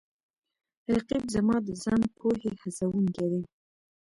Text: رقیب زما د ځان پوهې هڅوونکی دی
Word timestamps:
رقیب 0.93 1.23
زما 1.35 1.55
د 1.67 1.69
ځان 1.83 2.01
پوهې 2.17 2.51
هڅوونکی 2.61 3.25
دی 3.31 3.41